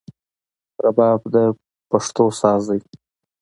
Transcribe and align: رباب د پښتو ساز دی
رباب 0.83 1.21
د 1.33 1.35
پښتو 1.89 2.25
ساز 2.39 2.61
دی 2.69 2.79